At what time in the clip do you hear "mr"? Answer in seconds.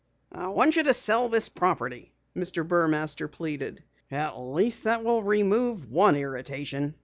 2.35-2.67